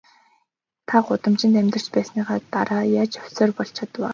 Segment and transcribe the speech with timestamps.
[0.87, 4.09] Та гудамжинд амьдарч байсныхаа дараа яаж профессор болж чадав аа?